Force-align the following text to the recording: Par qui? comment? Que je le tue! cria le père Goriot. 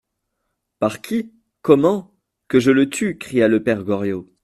Par 0.79 1.03
qui? 1.03 1.31
comment? 1.61 2.17
Que 2.47 2.59
je 2.59 2.71
le 2.71 2.89
tue! 2.89 3.19
cria 3.19 3.47
le 3.47 3.61
père 3.61 3.83
Goriot. 3.83 4.27